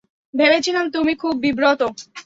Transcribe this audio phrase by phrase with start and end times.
[0.33, 1.81] ভেবেছিলাম তুমি খুব বিব্রত।